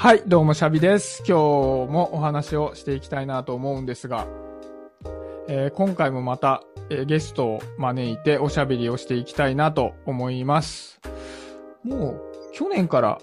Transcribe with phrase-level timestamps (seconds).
[0.00, 1.22] はい、どうもシャビです。
[1.28, 1.36] 今
[1.86, 4.26] 日もお話をしていきたいなと思うんですが、
[5.46, 10.98] えー今回もまた、えーゲストを招いておしゃべりをしていきたいなと思います。
[11.84, 12.22] もう
[12.54, 13.18] 去年から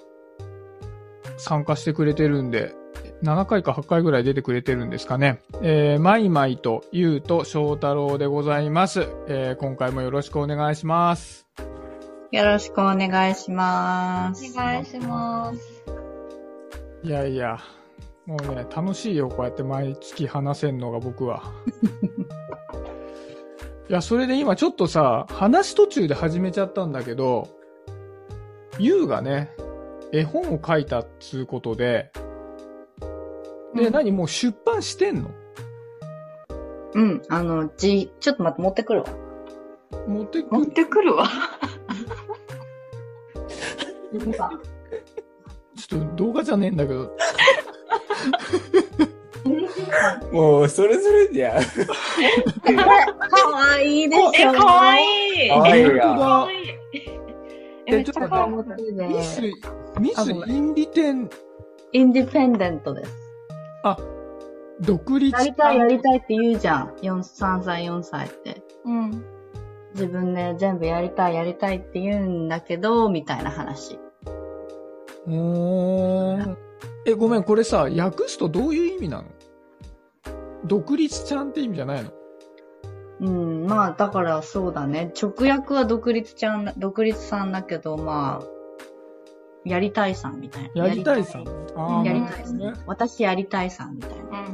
[1.38, 2.76] 参加してくれてるんで、
[3.24, 5.40] 7回か8回ぐらい出てくれてるんですかね。
[5.64, 9.08] えー、マイマイとゆうと翔太郎でございます。
[9.28, 11.48] えー今回もよろしくお願いします。
[12.32, 14.54] よろしくお願いします。
[14.54, 15.77] お願いします。
[17.08, 17.58] いやいや、
[18.26, 21.42] もうね、楽しいよ、こうやって毎月話せんのが僕は。
[23.90, 27.48] いや、それで今ちょっとさ、話途中で始めちゃったんだけど、
[28.78, 29.56] ゆうがね、
[30.12, 32.12] 絵本を書いたっつうことで、
[33.74, 35.32] で、うん何もう出版してんの？
[36.94, 39.08] うん、あの、じ、ちょっと待って、持ってくるわ。
[40.08, 40.52] 持ってく？
[40.54, 41.30] 持ってくるわ。
[45.88, 47.16] ちょっと動画じゃねえんだけど。
[50.32, 51.64] もう、それぞれじゃん。
[51.64, 54.32] かわいいでしょ。
[54.36, 55.50] え、かわいい。
[55.50, 56.68] かわいいや本当だかわいい。
[57.86, 58.56] え、めっちょっとかわいい。
[59.08, 59.42] ミス、
[60.00, 61.30] ミスインディテン、
[61.94, 63.14] インディペンデントです。
[63.84, 63.98] あ、
[64.82, 66.90] 独立やりたい、やりたいって言うじゃん。
[67.02, 68.62] 4、3歳、4歳って。
[68.84, 69.26] うん。
[69.94, 73.98] 自分で全部やりたい、やりたいって言うんだけど、みたいな話。
[75.28, 76.58] おー。
[77.06, 79.26] え、ごめん、これさ、訳すとどういう意味なの？
[80.66, 82.12] 独立ちゃんって意味じゃないの？
[83.20, 85.12] うん、まあ、だからそうだね。
[85.22, 88.48] 直訳は独立ちゃん、独立さんだけど、まあ、
[89.66, 90.88] やりたいさんみたいな。
[90.88, 91.48] やりたいさん？
[91.76, 92.58] あーやりたいさん。
[92.58, 92.74] ね。
[92.86, 94.48] 私やりたいさんみたいな。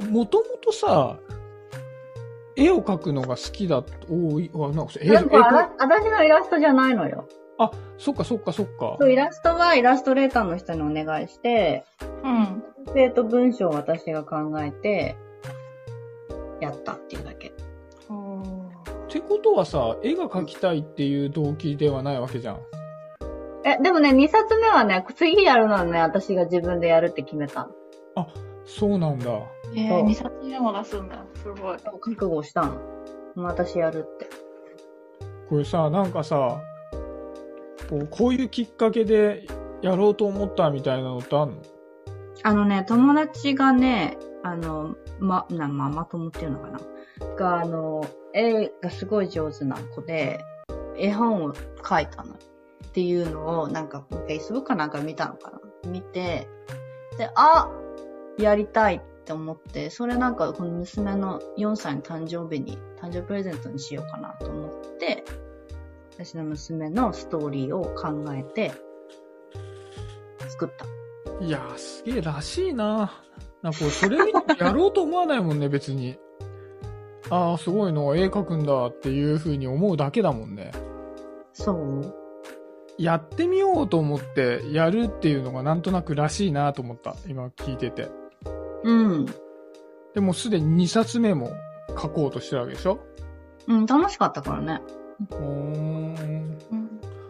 [0.00, 0.10] うん。
[0.10, 1.18] もともとさ、
[2.56, 7.28] 絵を描くのが好きだと、おーい、あ、なんか、え、え、なんこかあら私のイラストじゃないのよ。
[7.58, 9.06] あ、そっかそっかそっかそ。
[9.06, 11.84] う、イラストはイラストレーターの人にお願いして、
[12.22, 12.62] うん。
[12.94, 15.16] 生と文章を私が考えて、
[16.60, 17.52] やったっていうだけ。
[18.10, 18.42] うん。
[18.42, 18.42] っ
[19.08, 22.60] てことはさ、絵が描きたいっていう動機ではないわけじゃん。
[23.64, 27.68] え、でもね、2冊目はね、次やるのはね、私が自分でやるって決めた
[28.66, 29.24] そうなんだ。
[29.24, 29.46] そう
[29.76, 31.24] えー、2冊目も出すんだ。
[31.36, 31.76] すごい。
[31.84, 31.98] の。
[31.98, 32.80] 覚悟したの。
[33.36, 34.26] 私やるって。
[35.48, 36.60] これさ、なんかさ、
[37.88, 39.46] こうこういうきっかけで
[39.82, 41.56] やろうと思ったみたいなのってあんの？
[42.42, 46.80] あのね、友達がね、あの、ま、な、ま、まともっていうのかな？
[47.36, 48.04] が、あの、
[48.34, 50.40] 絵がすごい上手な子で、
[50.98, 52.34] 絵本を書いたの。
[52.34, 52.36] っ
[52.92, 55.52] ていうのを、なんか、Facebook かなんか見たのか
[55.84, 55.90] な？
[55.90, 56.48] 見て、
[57.18, 57.70] で、あ
[58.38, 65.24] やりたいって思って、それなんか、この娘の4歳の誕生日に、誕生日プレゼントにしようかなと思って、
[66.16, 68.72] 私の娘のストーリーを考えて、
[70.48, 70.86] 作った。
[71.44, 73.12] いやー、すげえらしいな。
[73.62, 76.16] なんかそれ見てやろうと思わないもんね、別に。
[77.30, 80.72] ああ、すごいの、絵描くんだっていう風に思うだけだもんね。
[81.52, 82.14] そう
[82.98, 87.16] やってみようと思ってやるっていうのがなんとなくらしいなと思った。
[87.26, 88.08] 今聞いてて。
[88.84, 89.26] うん。
[90.14, 91.50] でもすでに2冊目も
[91.88, 93.00] 書こうとしてるわけでしょ？
[93.66, 94.80] うん、楽しかったからね。
[95.20, 95.34] う。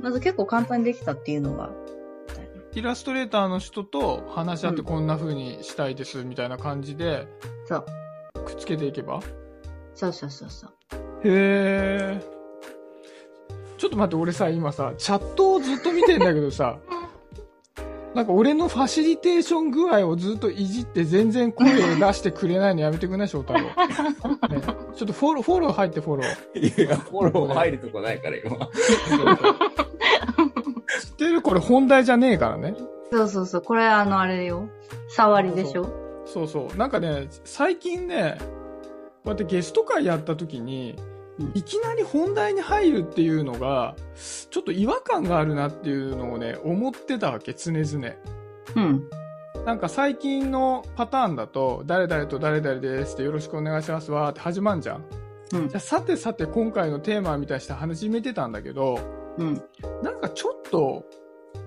[0.03, 1.71] まず結構簡単にできたっていうのが。
[2.75, 7.29] イラストレーターの人と話し合ってうんこんな風にしたいですみたいな感じで
[7.67, 7.85] そう。
[8.45, 9.21] くっつけていけば？
[9.95, 10.71] そうそうそうそう。
[11.25, 12.21] へえ。
[13.79, 16.79] ちょっと待って、俺さ、今さ、チャットをずっと見てんだけどさ、
[18.15, 23.61] なんか俺のファシリテーション具合をずっといじって全然声を出してくれないのやめてくんない翔太郎。
[24.49, 24.61] ね、
[24.95, 26.85] ちょっとフォロー、フォロー入ってフォロー。
[26.85, 28.69] いや、フォロー入るとこないから、今。
[31.01, 31.43] 知ってる？
[31.43, 32.75] これ本題じゃねえからね。
[33.11, 33.63] そうそうそう。
[33.63, 34.69] これあの、あれよ。
[35.09, 35.89] 触りでしょ？
[36.27, 36.77] そうそう。
[36.77, 38.47] なんかね、最近ね、こ
[39.27, 41.14] うやってゲスト会やった時に、うん
[41.55, 43.97] いきなり本題に入るっていうのが、
[44.51, 48.15] ちょっと違和感があるなっていうのをね、思ってたわけ、常々。
[48.77, 49.11] うん。
[49.65, 55.05] なんか最近のパターンだと、誰々と誰々ですってよろしくお願いしますわーって始まんじゃん。
[55.53, 58.99] うんじゃあさてさて今回のテーマみたいにして始めてたんだけど、
[59.39, 59.63] うん。
[60.03, 61.05] なんかちょっと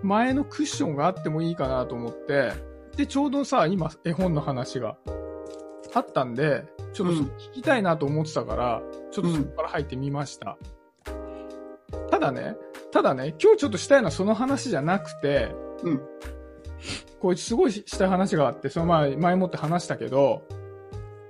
[0.01, 2.53] 前のクッションがあってもいいかなと思って、
[2.95, 4.97] で、ちょうどさ、今絵本の話が
[5.93, 8.81] あったんで、ちょっと聞きたいなと思ってたから、
[9.11, 10.57] ちょっとそこから入ってみました。
[12.09, 12.55] ただね、
[12.91, 15.51] ただね、今日ちょっとしたいのはその話じゃなくて、
[15.83, 16.01] うん。
[17.19, 20.43] こいつすごいしたい話があって、その前、前もって話したけど、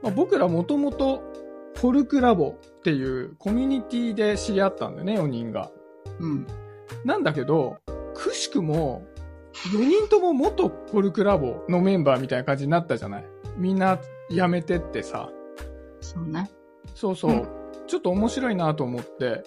[0.01, 1.23] まあ、僕らもともと、
[1.75, 5.71] フォルクラボっていうコミュニティで知り合ったんだよね、4人が。
[6.19, 6.47] うん。
[7.05, 7.77] なんだけど、
[8.15, 9.05] くしくも、
[9.73, 13.25] 4人とも元コルクラボのメンバーみたいな感じになったじゃない
[13.57, 15.29] みんな辞めてってさ。
[16.01, 16.49] そうね。
[16.93, 17.31] そうそう。
[17.31, 17.57] うん
[17.87, 19.43] ちょっと面白いなと思って、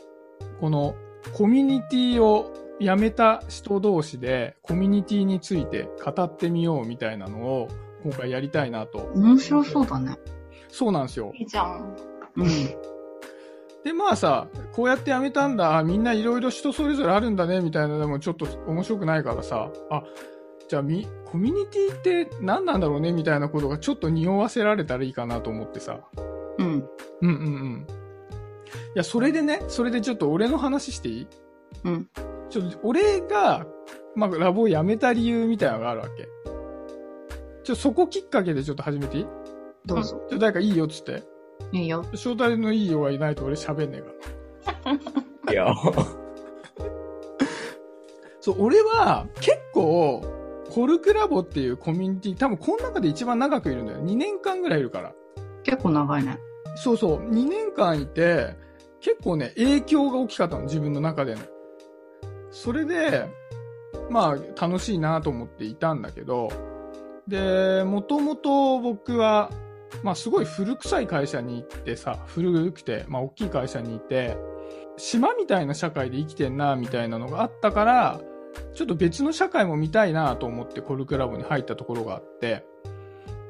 [0.60, 0.94] この
[1.34, 7.68] コミュニティを辞めた人同士でコミュニティについて語ってみようみたいなのを
[8.02, 9.10] 今回やりたいなと。
[9.14, 10.16] 面白そうだね。
[10.68, 11.32] そうなんですよ。
[11.36, 11.96] いいじゃん。
[12.36, 12.46] うん。
[13.84, 20.02] で、まあさ、こうやって辞めたんだ、あみんないろいろ人それぞれあるんだね、みたいなのでもちょっと面白くないからさ、あ、
[20.70, 25.98] じゃあみ、コミュニティって何なんだろうね、みたいなことがちょっと匂わせられたらいいかなと思ってさ。
[26.58, 26.66] うん。
[26.66, 26.84] うん
[27.22, 27.86] うんうん。
[27.88, 27.92] い
[28.94, 31.26] や、それでね、それでちょっと俺の話していい？
[31.82, 32.08] うん。
[32.50, 33.66] ちょっと、俺が、
[34.14, 36.28] まあ、ラボを辞めた理由みたいなのがあるわけ。
[37.64, 39.26] ちょ、そこきっかけでちょっと始めていい？
[39.86, 40.24] どうぞ。
[40.30, 41.24] ちょ、誰かいいよっつって。
[41.72, 42.04] いいよ。
[42.12, 44.94] 招待のいいよがいないと俺喋んねえか
[45.48, 45.52] ら。
[45.52, 45.74] いや、
[48.40, 50.22] そう、俺は結構、
[50.70, 53.98] コルクラボっていうコミュニティ、多分この中で一番長くいるんだよ。
[53.98, 55.12] 2年間ぐらいいるから。
[55.64, 56.38] 結構長いね。
[56.76, 58.56] そうそう、2年間いて、
[59.00, 61.40] 結構ね、影響が大きかったの、自分の中での。
[62.50, 63.28] それで、
[64.10, 66.50] まあ、楽しいなと思っていたんだけど、
[67.26, 69.50] で、もともと僕は、
[70.02, 74.36] まあ、すごい古臭い会社に行ってさ、古くて、まあ、大きい会社にいて、
[74.96, 78.20] 島みたいな社会で生きてんな、みたいなのがあったから、
[78.74, 82.64] ちょっと別の社会も見たいなと思ってコルクラボに入ったところがあって、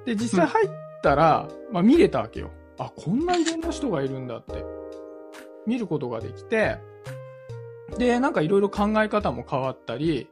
[0.07, 0.71] で、実際入っ
[1.03, 2.51] たら、まあ見れたわけよ。
[2.79, 4.65] あ、こんないろんな人がいるんだって。
[5.67, 6.79] 見ることができて、
[7.99, 10.29] で、なんかいろいろ考え方も変わったり、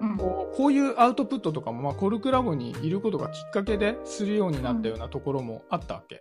[0.00, 0.16] うん。
[0.16, 6.20] こうこういうアウトプットとかも、まあ、コルクラボにいることがきっかけでするようになったようなところもあったわけ。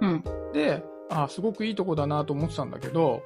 [0.00, 0.24] うん。
[0.52, 3.22] で、あすごくいいとこだなと思ってたんだけど、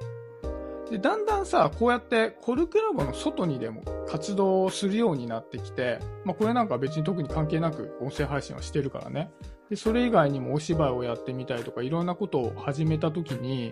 [0.89, 9.31] で、だんだんさ、こうやってコルクラボの外にでも活動をするようになってきて、まあこれなんか別に特に関係なく音声配信はしてるからね。
[9.69, 13.71] で、それ以外にもお芝居をやってみたりとかいろんなことを始めた時に、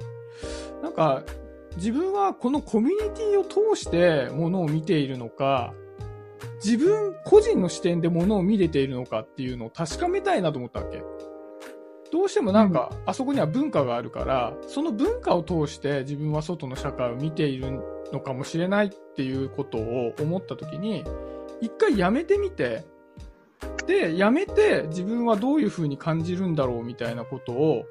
[0.81, 1.23] なんか
[1.75, 5.73] 自分はこのコミュニティを通してものを見ているのか、
[6.63, 11.03] 自分個人の視点でものを見れているのかっていうのを確かめたいなと思ったわけ。
[12.13, 17.81] どうしてもなんか、あそこには文化があるから、その文化を通して自分は外の社会を見ている
[18.11, 21.03] のかもしれないっていうことを思った時に、
[21.59, 22.85] 一回やめてみて、
[23.87, 27.85] で、やめて自分はどういう風に感じるんだろうみたいなことを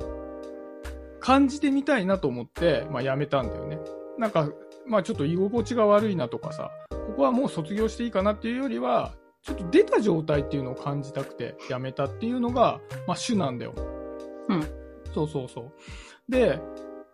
[1.18, 3.80] 感じてみたいなと思って、まあやめたんだよね。
[4.18, 4.48] なんか、
[4.86, 13.74] まあちょっと居心地が悪いなとかさ、ここはもう卒業していいかなっていうよりは、ちょっと出た状態っていうのを感じたくてやめたっていうのが、まあ主なんだよ。
[14.52, 15.12] うん。
[15.12, 15.72] そうそうそ
[16.28, 16.30] う。
[16.30, 16.60] で、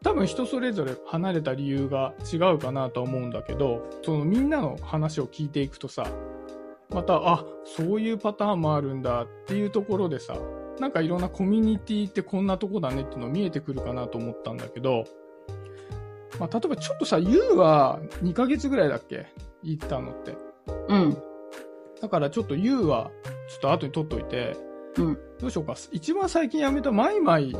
[0.03, 6.07] 多分人それぞれ離れた理由が違うかなとは思うんだけど、そのみんなの話を聞いていくとさ、
[6.91, 10.37] また、あ、そういうパターンもあるんだっていうところでさ、
[10.79, 15.05] なんかいろんなコミュニティってこんなとこだねっていうの見えてくるかなと思ったんだけど、
[16.39, 19.27] まあ、例えばちょっとさ、ユウは2ヶ月ぐらいだっけ？
[19.63, 20.37] 行ったのって。
[20.89, 21.17] うん。
[22.01, 23.11] だからちょっとユウは、
[23.51, 24.57] ちょっと後に取っといて、
[24.99, 25.19] うん。
[25.41, 25.75] どうしようか。
[25.93, 27.53] 一番最近辞めたマイマイ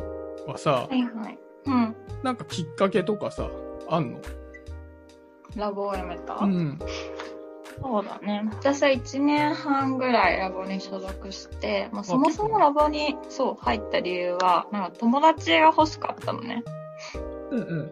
[0.45, 1.39] はさは、いはい。
[1.65, 1.95] うん。
[2.23, 3.49] なんかきっかけとかさ、
[3.89, 4.19] あんの？
[5.55, 6.79] ラボを辞めた、うん。
[7.81, 8.43] そうだね。
[8.51, 16.63] 私は1年半ぐらいラボに所属して、まあ、そもそもラボにそう入った理由は、なんか友達が欲しかったのね。
[17.51, 17.91] うんうん。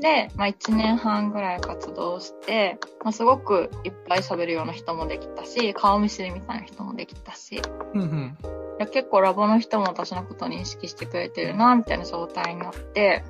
[0.00, 7.60] で、まあ、1年半ぐらい活動して、まあ、すごくいっぱい喋るような人もできたし、顔見知りみたいな人もできたし、い
[7.94, 8.38] うんうん。
[8.78, 13.24] や結構ラボの人も私のことを認識してくれてるな、みたいな状態になって、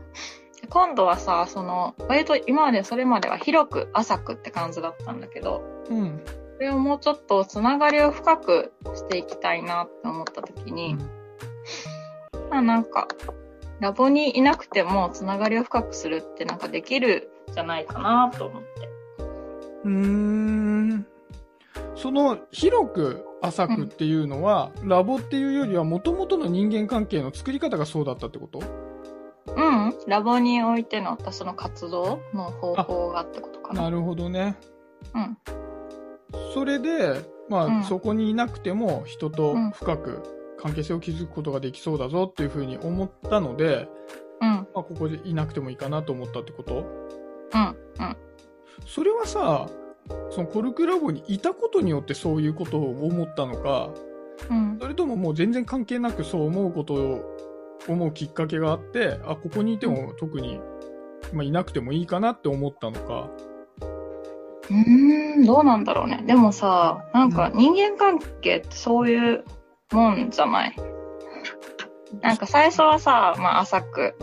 [0.62, 6.22] で今度はさ、その、割と今までそれまでは広く浅くって感じだったんだけど、うん。
[6.56, 10.96] それをもうちょっとつながりを深くしていきたいなって思った時に、
[12.50, 13.08] まあなんか、
[13.80, 18.68] ラボにいなくてもつながりを深くするってなんかできるんじゃないかなと思って。
[19.84, 21.06] うーん。
[21.96, 28.60] その、広く浅くっていうのは、ラボっていうよりは、元々の人間関係の作り方がそうだったってこと？
[29.46, 33.82] うん、ラボにおいての私の活動の方法がってことかな。
[33.82, 34.56] なるほどね。
[35.14, 35.38] うん。
[36.54, 43.88] それで、まあ、うんそこにいなくても、人と深く関係性を築くことができそうだぞっていうふうに思ったので、
[44.42, 46.84] うん、まあ、ここでいなくてもいいかなと思ったってこと？
[47.54, 47.76] うん、うん。
[48.86, 49.68] それはさ、
[50.30, 53.90] そのコルクラボにいたことによってそういうことを思ったのか、
[54.50, 54.78] うん。
[54.80, 57.36] それとももう全然関係なくそう思うことを
[57.88, 60.60] 思うきっかけがあって、あ、ここにいても特に、
[61.32, 63.30] まあ、いなくてもいいかなって思ったのか？
[64.70, 66.22] うーん、どうなんだろうね。
[66.26, 69.44] でもさ、なんか人間関係ってそういう
[69.92, 70.76] もんじゃない。
[72.20, 74.14] なんか最初はさ、まあ浅く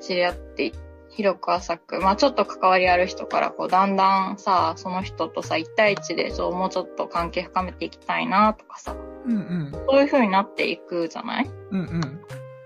[0.00, 0.72] 知り合ってい
[1.10, 9.72] 広く浅く、まあちょっと関わりある人からこうだんだんさ、その人とさ、一対一でそうもうちょっと関係深めていきたいなとかさ、うんうん。
[9.88, 11.50] そういう風になっていくじゃない？
[11.70, 12.20] うんうん。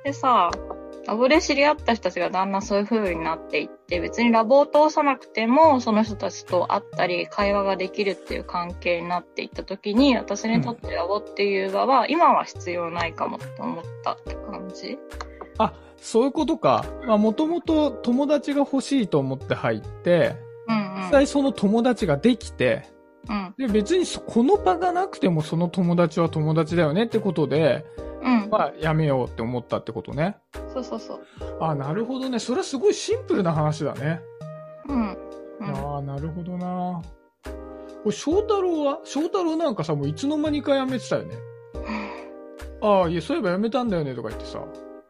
[0.05, 0.51] でさ、
[1.09, 14.99] ラボで知り合った人たちがだんだんそういう風になっていって、別にラボを通さなくても、その人たちと会ったり、会話ができるっていう関係になっていった時に、私にとってラボっていう場は、今は必要ないかもって思ったって感じ？
[15.57, 16.85] あ、そういうことか。
[17.07, 20.37] まあ、もともと友達が欲しいと思って入って、
[20.69, 21.03] うんうん。
[21.05, 22.85] 実際その友達ができて、
[23.31, 23.55] うん。
[23.57, 27.87] で、別にそこの場がなくてもその友達は友達だよねってことで、
[28.23, 28.51] うん。
[28.51, 30.37] まあ、やめようって思ったってことね。
[30.73, 31.21] そうそうそう。
[31.61, 32.39] あ、なるほどね。
[32.39, 34.21] それはすごいシンプルな話だね。
[34.89, 35.19] うん。
[35.61, 35.75] うん。
[35.75, 37.03] ああ、なるほどな。
[37.45, 37.53] こ
[38.07, 39.01] れ、翔太郎は？
[39.05, 41.37] 翔太郎なんかさ、もういつの間にかやめてたよね。
[42.81, 44.61] ああ、いや、そういえばやめたんだよねとか言ってさ。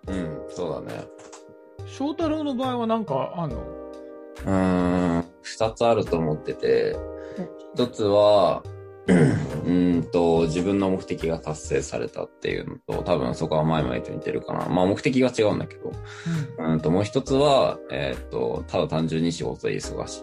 [0.08, 1.04] うん、そうだね。
[1.86, 3.56] 翔太郎の場合はなんかあんの？
[3.58, 6.96] うーん、二つあると思ってて、
[7.74, 8.62] 一つは、
[9.68, 14.66] うーんと、自分の目的が達成されたっていうのと、多分そこは前々と似てるかな。
[14.66, 15.92] まあ目的が違うんだけど、
[16.58, 20.22] うんと、もう一つは、えーっと、ただ単純に仕事で忙しい。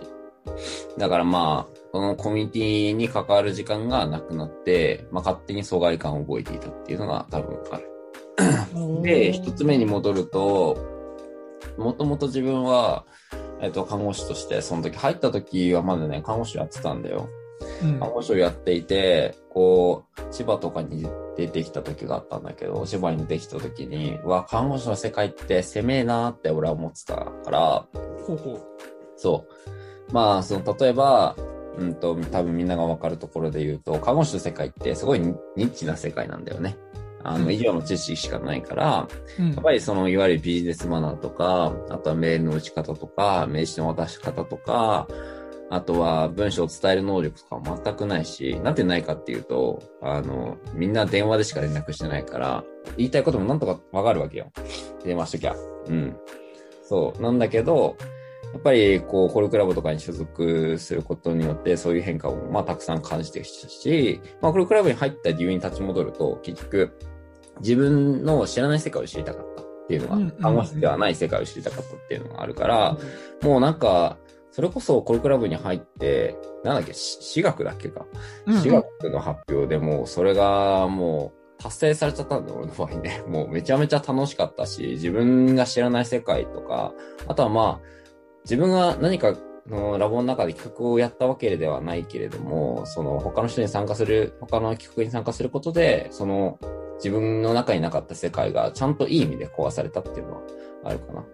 [0.99, 7.91] だからまあ、このコミュニティに関わる時間がなくなって、まあ勝手に疎外感を覚えていたっていうのが多分ある。
[8.75, 9.01] うん。
[9.03, 10.77] で、一つ目に戻ると、
[11.77, 13.05] もともと自分は、
[13.61, 17.29] えっと、看護師として、その時入った時はまだね、看護師やってたんだよ。
[17.83, 27.85] うん看護師をやっていて、こう、千葉とかに出てきた時があったんだけど、千葉に出てきた時に、うわ、看護師の世界って狭えなって俺は思ってたから、
[28.25, 28.61] ほうほう。
[29.17, 29.45] そ
[30.09, 30.13] う。
[30.13, 31.35] まあ、その、例えば、
[31.77, 36.77] うんと、多分みんながわかるところで言うと、看護師の世界ってすごいニニッチな世界なんだよね。
[37.23, 39.07] あの、うん医療の知識しかないから、
[39.39, 45.07] うんやっぱりその、いわゆるビジネスマナーとか、あとはメールの打ち方とか、名刺の渡し方とか、
[45.69, 52.63] あとは文章を伝える能力とかも全くないし、なんでないかっていうと、あの、みんな電話でしか連絡してないから、
[52.97, 54.51] 言いたいこともなんとかわかるわけよ。
[55.03, 55.55] 電話しときゃ。
[55.87, 56.15] うん。
[56.83, 57.21] そう。
[57.21, 57.97] なんだけど、
[58.53, 66.97] やっぱり、こう、コルクラブとかに所属することによって、そういう変化を、まあ、たくさん感じてきたし、まあ、コルクラブに入った理由に立ち戻ると、結局、
[67.59, 72.97] 自分の知らない世界を知りたかったっていうのが、看護師ではない世界を知りたかったっていうのがあるから、
[73.41, 74.17] もうなんか、
[74.55, 78.05] それこそコルクラブに入って、なんだっけ、し私学だっけか。
[78.45, 83.21] うん私学の発表でもう、それがもう、達成されちゃったん俺の場合ね。
[83.27, 86.93] もうめちゃめちゃ楽しかったし、自分が知らない世界とか、
[87.27, 87.87] あとはまあ、
[88.45, 89.35] 自分が何か、
[89.67, 96.59] のラボの中で企画をやったわけではないけれども、その他の人に参加する、他の企画に参加することで、その
[96.99, 100.41] 自分の中になかった世界がちゃんといい意味で壊されたっていうのは
[100.85, 101.25] あるかな。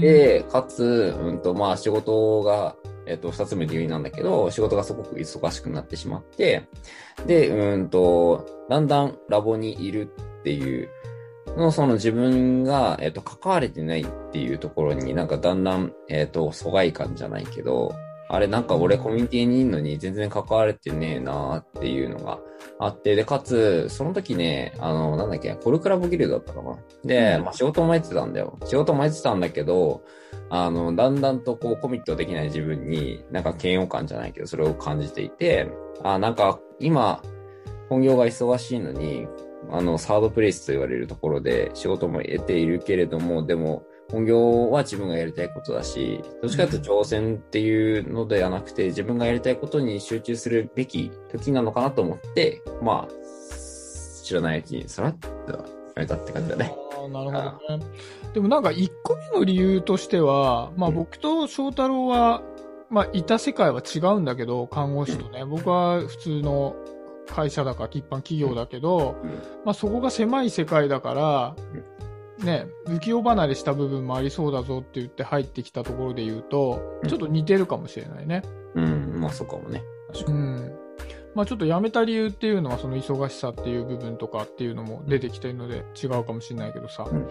[0.00, 6.68] で、かつ、うんと、まあ仕事が、えっと、二つ目の理由なんだけど、仕事がすごく忙しくなってしまって、
[7.26, 10.88] で、うんと、だんだんラボにいるっていう、
[11.56, 17.92] のその自分が、えっと、関われてないっていうところになんかだんだん、えっと、疎外感じゃないけど、
[18.32, 22.38] あれなんか俺コミュニティにいるのに全然関われてねえなっていうのが
[22.78, 26.78] あって、で、かつ、その時ね、あの、なんだっけ、コルクラブギルドだったかな。
[27.04, 28.56] で、うんまあ仕事もやってたんだよ。
[28.66, 30.04] 仕事もやってたんだけど、
[30.48, 35.68] あの、だんだんとこうコミットできない自分に、なんか嫌悪感じゃないけど、それを感じていて、
[36.04, 37.20] あ、なんか今、
[37.88, 39.26] 本業が忙しいのに、
[39.72, 53.14] あの、サードプレイスと言われるところで仕事も得ているけれども、でも、本業は自分がやりたいことだし、どっちかというと挑戦っていうのではなくて、自分がやりたいことに集中するべき時なのかなと思って、まあ、
[54.24, 55.64] 知らないうちにさらっとや
[55.96, 56.74] めたって感じだね。
[57.08, 57.32] なるほ
[57.68, 57.84] どね。
[58.34, 60.96] でもなんか1個目の理由としては、まあうん。
[60.96, 62.42] 僕と翔太郎は、
[62.90, 66.76] まあいた世界は違うんだけど、看護師とね、僕は普通の
[67.26, 69.30] 会社だから一般企業だけど、うん。
[69.64, 71.56] まあそこが狭い世界だから、
[72.44, 78.42] ね、浮世離れした部分もありそうだぞって言って入ってきたところで言うと、ちょっと似てるかもしれないね。
[78.74, 79.82] うん、まあそうかもね。
[80.12, 80.38] 確かに。
[80.38, 80.72] うん。
[81.34, 87.06] まあちょっと辞めた理由っていうのはその忙しさっていう部分とかっていうのも出てきてるので違うかもしれないけどさ。
[87.10, 87.28] うん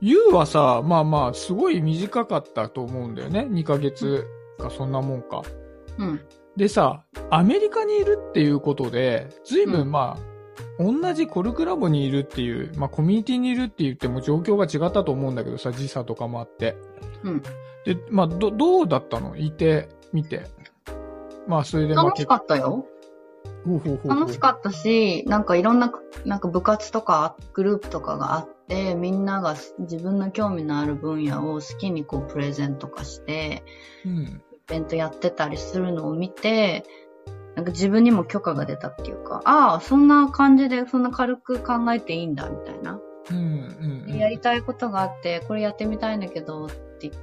[0.00, 3.48] ゆうはさ、まあまあすごい短かったと思うんだよね。
[3.50, 4.24] 2ヶ月
[4.58, 5.42] かそんなもんか。
[5.98, 6.20] うん。
[6.56, 10.37] でさ、アメリカにいるっていうことで、ずいぶうんんまあ、
[10.78, 16.76] 同じコルクラボにいるっていう、まあコミュニティにいるって言っても状況が違ったと思うんだけどさ、時差とかもあって。
[17.24, 17.42] うん。
[17.84, 19.36] で、まあ、ど、どうだったの？
[19.36, 20.46] いて、見て。
[21.46, 22.86] まあ、それでまあ楽しかったよ。
[23.64, 25.92] ほうほうほう楽しかったし、なんかいろんな、
[26.24, 33.64] なんか部活とかグループとかがあって、みんなが自分の興味のある分野を好きにこうプレゼント化して、
[34.04, 34.12] うん。
[34.22, 36.84] イベントやってたりするのを見て、
[37.58, 43.00] なんか自分にも許可が出たっていうか、ああ、そんな感じで、そんな軽く考えていいんだ、みたいな。
[43.30, 44.16] うん、うんうん。
[44.16, 47.14] やりたいことがあって、これやってみたいんだけど、って言っ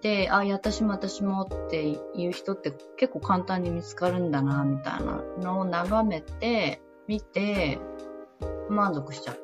[0.00, 7.80] て、あ、いや、私も私もっていう人って結構簡単に見つかるんだな、みたいなのを眺めて、見て、
[8.70, 9.36] 満足しちゃっ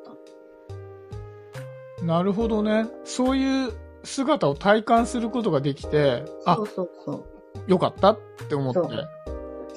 [1.98, 2.04] た。
[2.04, 2.86] なるほどね。
[3.02, 3.72] そういう
[4.04, 7.70] 姿を体感することができて、あそ、うそうそう。
[7.70, 8.18] よかったっ
[8.48, 8.80] て思って。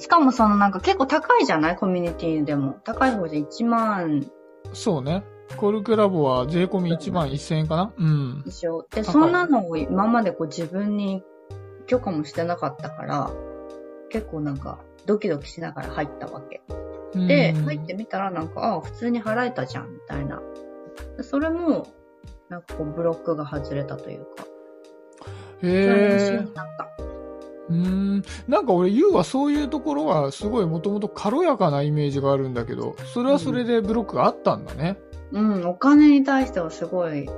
[0.02, 1.76] そうしかもそのなんか結構高いじゃない？
[1.76, 2.80] コミュニティでも。
[2.84, 4.26] 高い方じゃ1万
[4.72, 5.24] そうね。
[5.56, 7.92] コルクラボは税込み1万1000円かな？
[7.96, 8.50] うんで。
[8.50, 8.86] しょ。
[8.90, 11.22] で、そんなのを今までこう自分に
[11.86, 13.30] 許可もしてなかったから、
[14.10, 16.62] 結構なんかドキドキしながら入ったわけ。
[17.14, 20.40] で、うん入ってみたらなんか、ああ、普通に払えたじゃん、みたいな。
[21.16, 21.86] でそれも、
[22.48, 24.44] なんかこうブロックが外れたというか、
[25.60, 26.44] それも安心へえ。
[26.44, 26.88] になった。
[27.72, 27.88] うー
[28.18, 28.22] ん。
[28.48, 34.98] なんか俺、ユウはそういうところはすごいもともと軽やかなイメージがあるんだけど、それはそれでブロックがあったんだね。
[35.32, 37.28] うん、お金に対してはすごい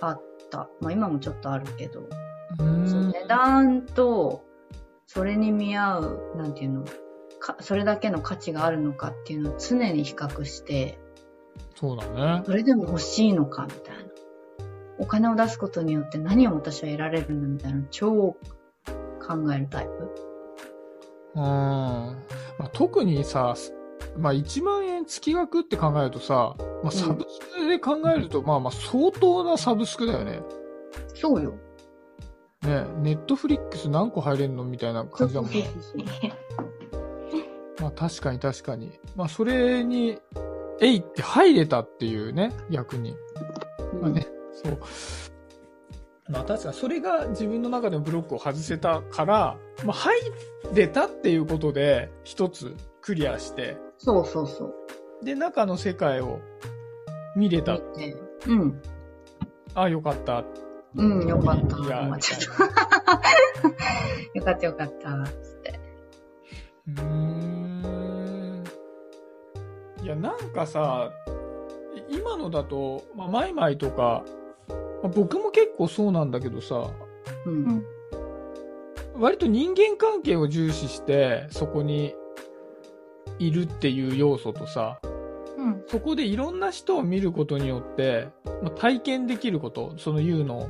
[0.00, 0.68] あった。
[0.80, 2.00] まあ今もちょっとあるけど。
[2.00, 3.10] うーん。
[3.10, 4.44] 値段と、
[5.06, 6.84] それに見合う、なんていうの、
[7.40, 10.98] かそれだけの価値があるのかっていうのを常に比較して、
[11.74, 12.06] そうだ
[12.38, 12.42] ね。
[12.44, 14.04] それでも欲しいのかみたいな。
[14.98, 18.36] お金を出すことによって何を私は得られるんだみたいな、超
[19.26, 19.90] 考えるタイプ？
[21.34, 21.42] うん。
[21.42, 22.16] ま
[22.60, 23.54] あ、特にさ、
[24.16, 30.40] まあ、1万円月額って考えるとさ、まあ、サブスクで考えると、まあまあ相当なサブスクだよね。
[31.14, 31.54] そうよ。
[32.62, 35.68] ね、ネットフリックス何個入れんのみたいな感じだもんね。
[37.80, 38.98] まあ確かに確かに。
[39.14, 40.18] まあそれに、
[40.80, 43.14] えいって入れたっていうね、逆に。
[44.00, 44.78] まあね、そう。
[46.28, 50.14] まあ確かにそれが自分の中でのブロックを外せたから、まあ入
[50.74, 54.74] れたっていうことで一つクリアして、そうそうそう。
[55.24, 56.40] で中の世界を
[57.36, 57.78] 見れた。
[58.46, 58.80] うん。
[59.74, 60.44] あ、よかった。
[60.96, 61.78] うん、よかった。
[61.78, 62.32] いや、思っみた
[64.34, 65.24] よかったよかった。
[65.42, 65.80] つって。
[66.88, 68.64] うーん。
[70.02, 71.12] いや、なんかさ、
[72.08, 74.24] 今のだと、まあ、マイマイとか、まあ
[75.08, 76.90] 僕も結構そうなんだけどさ、
[77.44, 77.84] うん。
[79.18, 82.14] 割と人間関係を重視して、そこに
[83.38, 85.00] いるっていう要素とさ、
[85.58, 85.82] うん。
[85.86, 88.28] そこでいろんな人を見ることによって、
[88.62, 90.68] まあ、体験できること、その言うの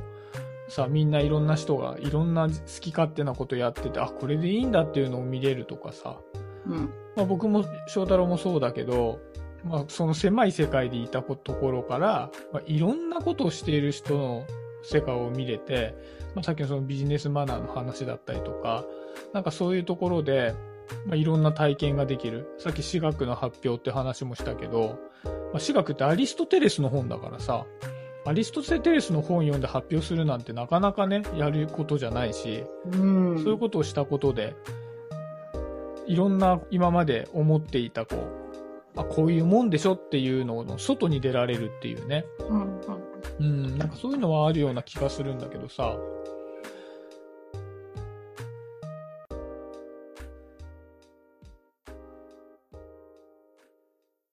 [0.69, 6.19] さ、みんないろんな人がいろんな好き勝手なことやってて、あ、これでいいんだっていうのを見れるとかさ、
[6.65, 6.89] うん。
[7.15, 9.19] まあ、僕も翔太郎もそうだけど、
[9.63, 14.45] まあ、その狭い世界でいたところから、まあ、いろんなことをしている人の
[14.83, 15.95] 世界を見れて、
[16.35, 18.85] まあ、さっきのそのビジネスマナーの話だったりとか、
[19.33, 20.53] なんかそういうところで、
[21.05, 22.47] まあ、いろんな体験ができる。
[22.59, 27.65] さっき私学の発表って話もしたけど、まあ、私学ってアリストテレスの本だからさ、
[28.25, 33.37] アリストテレスの本読んで発表するなんてなかなかね、やることじゃないし、うん。
[33.37, 34.53] そういうことをしたことで、
[36.07, 38.46] いろんな今まで思っていたこう、
[38.97, 42.25] あ、こういうもんでしょっていうのの外に出られるっていうね。
[42.49, 42.81] うん。
[43.39, 45.95] うん、なんかそういうのはあるような気がするんだけどさ、